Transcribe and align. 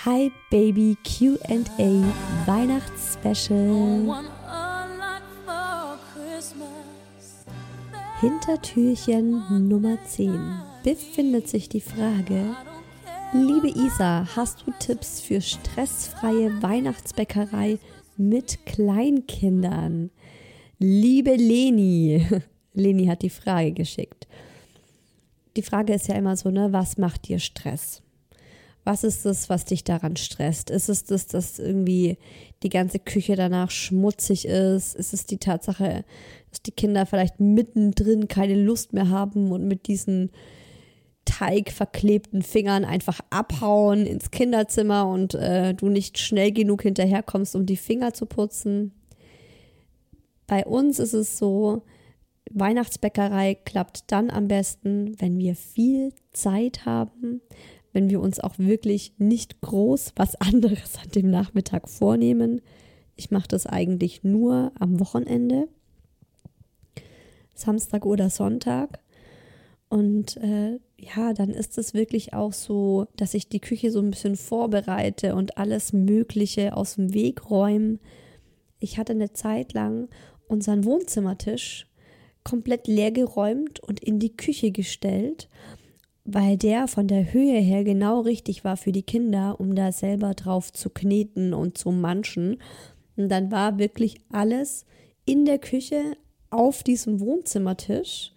Hi 0.00 0.32
Baby 0.50 0.96
QA 1.04 1.62
Weihnachtsspecial. 2.46 4.24
Hintertürchen 8.20 9.68
Nummer 9.68 9.98
10 10.04 10.32
befindet 10.82 11.46
sich 11.46 11.68
die 11.68 11.80
Frage, 11.80 12.56
liebe 13.32 13.68
Isa, 13.68 14.26
hast 14.34 14.66
du 14.66 14.72
Tipps 14.80 15.20
für 15.20 15.40
stressfreie 15.40 16.60
Weihnachtsbäckerei 16.60 17.78
mit 18.16 18.66
Kleinkindern? 18.66 20.10
Liebe 20.80 21.36
Leni, 21.36 22.26
Leni 22.74 23.06
hat 23.06 23.22
die 23.22 23.30
Frage 23.30 23.70
geschickt. 23.70 24.26
Die 25.56 25.62
Frage 25.62 25.92
ist 25.94 26.08
ja 26.08 26.16
immer 26.16 26.36
so, 26.36 26.50
ne, 26.50 26.72
was 26.72 26.98
macht 26.98 27.28
dir 27.28 27.38
Stress? 27.38 28.02
Was 28.84 29.04
ist 29.04 29.24
es, 29.26 29.48
was 29.48 29.64
dich 29.64 29.84
daran 29.84 30.16
stresst? 30.16 30.70
Ist 30.70 30.88
es 30.88 31.04
das, 31.04 31.28
dass 31.28 31.58
irgendwie 31.58 32.18
die 32.64 32.68
ganze 32.68 32.98
Küche 32.98 33.36
danach 33.36 33.70
schmutzig 33.70 34.46
ist? 34.46 34.96
Ist 34.96 35.14
es 35.14 35.24
die 35.26 35.38
Tatsache, 35.38 36.04
dass 36.50 36.62
die 36.62 36.72
Kinder 36.72 37.06
vielleicht 37.06 37.38
mittendrin 37.38 38.26
keine 38.26 38.56
Lust 38.56 38.92
mehr 38.92 39.08
haben 39.08 39.52
und 39.52 39.68
mit 39.68 39.86
diesen 39.86 40.30
teigverklebten 41.24 42.42
Fingern 42.42 42.84
einfach 42.84 43.20
abhauen 43.30 44.06
ins 44.06 44.32
Kinderzimmer 44.32 45.06
und 45.06 45.34
äh, 45.34 45.74
du 45.74 45.88
nicht 45.88 46.18
schnell 46.18 46.50
genug 46.50 46.82
hinterherkommst, 46.82 47.54
um 47.54 47.66
die 47.66 47.76
Finger 47.76 48.12
zu 48.12 48.26
putzen? 48.26 48.92
Bei 50.48 50.66
uns 50.66 50.98
ist 50.98 51.12
es 51.12 51.38
so, 51.38 51.82
Weihnachtsbäckerei 52.50 53.54
klappt 53.54 54.10
dann 54.10 54.30
am 54.30 54.48
besten, 54.48 55.14
wenn 55.20 55.38
wir 55.38 55.54
viel 55.54 56.12
Zeit 56.32 56.84
haben, 56.84 57.40
wenn 57.92 58.10
wir 58.10 58.20
uns 58.20 58.40
auch 58.40 58.58
wirklich 58.58 59.12
nicht 59.18 59.60
groß 59.60 60.12
was 60.16 60.34
anderes 60.36 60.98
an 61.02 61.10
dem 61.14 61.30
Nachmittag 61.30 61.88
vornehmen. 61.88 62.60
Ich 63.16 63.30
mache 63.30 63.48
das 63.48 63.66
eigentlich 63.66 64.24
nur 64.24 64.72
am 64.78 64.98
Wochenende, 65.00 65.68
Samstag 67.54 68.06
oder 68.06 68.30
Sonntag. 68.30 69.00
Und 69.88 70.38
äh, 70.38 70.80
ja, 70.96 71.34
dann 71.34 71.50
ist 71.50 71.76
es 71.76 71.92
wirklich 71.92 72.32
auch 72.32 72.54
so, 72.54 73.06
dass 73.16 73.34
ich 73.34 73.50
die 73.50 73.60
Küche 73.60 73.90
so 73.90 74.00
ein 74.00 74.10
bisschen 74.10 74.36
vorbereite 74.36 75.34
und 75.34 75.58
alles 75.58 75.92
Mögliche 75.92 76.74
aus 76.76 76.94
dem 76.94 77.12
Weg 77.12 77.50
räume. 77.50 77.98
Ich 78.78 78.96
hatte 78.96 79.12
eine 79.12 79.34
Zeit 79.34 79.74
lang 79.74 80.08
unseren 80.48 80.84
Wohnzimmertisch 80.86 81.86
komplett 82.42 82.88
leer 82.88 83.12
geräumt 83.12 83.80
und 83.80 84.00
in 84.00 84.18
die 84.18 84.34
Küche 84.34 84.70
gestellt 84.70 85.48
weil 86.24 86.56
der 86.56 86.86
von 86.88 87.08
der 87.08 87.32
Höhe 87.32 87.58
her 87.58 87.84
genau 87.84 88.20
richtig 88.20 88.64
war 88.64 88.76
für 88.76 88.92
die 88.92 89.02
Kinder, 89.02 89.58
um 89.58 89.74
da 89.74 89.92
selber 89.92 90.34
drauf 90.34 90.72
zu 90.72 90.90
kneten 90.90 91.52
und 91.52 91.76
zu 91.76 91.90
manchen. 91.90 92.58
Und 93.16 93.28
dann 93.28 93.50
war 93.50 93.78
wirklich 93.78 94.20
alles 94.30 94.86
in 95.24 95.44
der 95.44 95.58
Küche 95.58 96.16
auf 96.50 96.82
diesem 96.82 97.20
Wohnzimmertisch. 97.20 98.32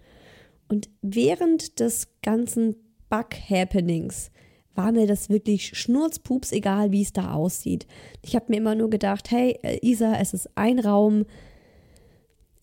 Und 0.68 0.90
während 1.02 1.80
des 1.80 2.08
ganzen 2.22 2.76
Bug-Happenings 3.10 4.32
war 4.74 4.92
mir 4.92 5.08
das 5.08 5.30
wirklich 5.30 5.78
schnurzpups 5.78 6.52
egal, 6.52 6.92
wie 6.92 7.04
es 7.04 7.14
da 7.14 7.34
aussieht. 7.34 7.88
Ich 8.22 8.36
habe 8.36 8.46
mir 8.50 8.58
immer 8.58 8.76
nur 8.76 8.90
gedacht, 8.90 9.32
hey 9.32 9.60
Isa, 9.82 10.16
es 10.20 10.34
ist 10.34 10.50
ein 10.56 10.80
Raum, 10.80 11.26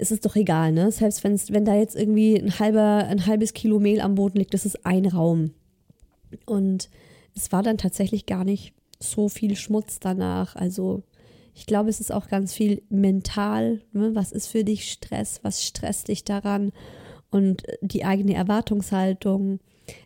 ist 0.03 0.13
es 0.13 0.21
doch 0.21 0.37
egal, 0.37 0.73
ne? 0.73 0.91
Selbst 0.91 1.25
wenn's, 1.25 1.53
wenn 1.53 1.65
da 1.65 1.75
jetzt 1.77 1.97
irgendwie 1.97 2.37
ein, 2.37 2.59
halber, 2.59 3.07
ein 3.09 3.27
halbes 3.27 3.55
Kilo 3.55 3.79
Mehl 3.79 4.01
am 4.01 4.17
Boden 4.17 4.39
liegt, 4.39 4.53
das 4.53 4.67
ist 4.67 4.85
ein 4.85 5.07
Raum. 5.07 5.53
Und 6.45 6.91
es 7.35 7.53
war 7.53 7.63
dann 7.63 7.79
tatsächlich 7.79 8.27
gar 8.27 8.45
nicht 8.45 8.75
so 8.99 9.29
viel 9.29 9.57
Schmutz 9.57 10.01
danach. 10.01 10.57
Also 10.57 11.03
ich 11.55 11.67
glaube, 11.67 11.89
es 11.91 12.01
ist 12.01 12.13
auch 12.13 12.29
ganz 12.29 12.53
viel 12.53 12.83
mental. 12.89 13.81
Ne? 13.93 14.15
Was 14.15 14.33
ist 14.33 14.49
für 14.49 14.65
dich 14.65 14.91
Stress? 14.91 15.41
Was 15.43 15.65
stresst 15.65 16.09
dich 16.09 16.25
daran? 16.25 16.73
Und 17.31 17.63
die 17.81 18.05
eigene 18.05 18.35
Erwartungshaltung. 18.35 19.61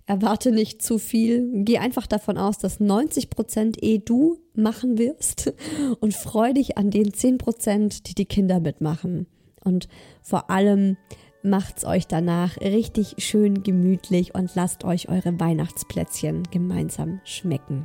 Erwarte 0.07 0.53
nicht 0.53 0.83
zu 0.83 0.99
viel. 0.99 1.51
Geh 1.65 1.79
einfach 1.79 2.07
davon 2.07 2.39
aus, 2.39 2.59
dass 2.59 2.81
90 2.81 3.31
Prozent 3.31 3.83
eh 3.83 3.99
du 3.99 4.39
machen 4.55 4.99
wirst 4.99 5.53
und 6.01 6.15
freu 6.15 6.53
dich 6.53 6.79
an 6.79 6.91
den 6.91 7.13
10 7.13 7.39
Prozent, 7.39 8.09
die 8.09 8.15
die 8.15 8.27
Kinder 8.27 8.61
mitmachen. 8.61 9.27
Und 9.67 9.89
vor 10.23 10.49
allem 10.49 10.97
macht's 11.43 11.85
euch 11.85 12.07
danach 12.07 12.57
richtig 12.59 13.17
schön 13.19 13.63
gemütlich 13.63 14.35
und 14.35 14.55
lasst 14.55 14.85
euch 14.85 15.09
eure 15.09 15.39
Weihnachtsplätzchen 15.39 16.45
gemeinsam 16.51 17.21
schmecken. 17.25 17.85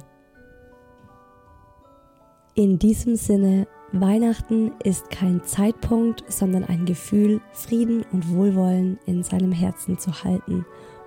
In 2.53 2.79
diesem 2.79 3.15
Sinne, 3.15 3.67
Weihnachten 3.93 4.71
ist 4.83 5.09
kein 5.09 5.43
Zeitpunkt, 5.43 6.23
sondern 6.31 6.63
ein 6.63 6.85
Gefühl, 6.85 7.41
Frieden 7.51 8.05
und 8.11 8.29
Wohlwollen 8.33 8.99
in 9.05 9.23
seinem 9.23 9.51
Herzen 9.51 9.97
zu 9.97 10.23
halten. 10.23 10.65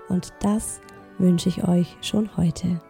Und 0.09 0.33
das 0.41 0.81
wünsche 1.19 1.49
ich 1.49 1.67
euch 1.67 1.97
schon 2.03 2.37
heute. 2.37 2.81